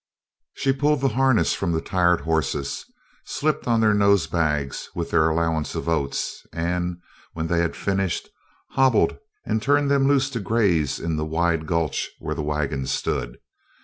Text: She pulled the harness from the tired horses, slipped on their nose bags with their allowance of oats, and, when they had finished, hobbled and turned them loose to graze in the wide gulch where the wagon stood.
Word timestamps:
She 0.55 0.73
pulled 0.73 1.01
the 1.01 1.09
harness 1.09 1.53
from 1.53 1.73
the 1.73 1.79
tired 1.79 2.21
horses, 2.21 2.85
slipped 3.23 3.67
on 3.67 3.81
their 3.81 3.93
nose 3.93 4.25
bags 4.25 4.89
with 4.95 5.11
their 5.11 5.29
allowance 5.29 5.75
of 5.75 5.87
oats, 5.87 6.43
and, 6.51 6.97
when 7.33 7.45
they 7.45 7.59
had 7.59 7.75
finished, 7.75 8.27
hobbled 8.71 9.15
and 9.45 9.61
turned 9.61 9.91
them 9.91 10.07
loose 10.07 10.31
to 10.31 10.39
graze 10.39 10.99
in 10.99 11.17
the 11.17 11.23
wide 11.27 11.67
gulch 11.67 12.09
where 12.17 12.33
the 12.33 12.41
wagon 12.41 12.87
stood. 12.87 13.37